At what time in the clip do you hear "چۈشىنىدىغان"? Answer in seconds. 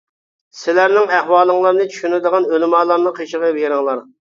1.95-2.51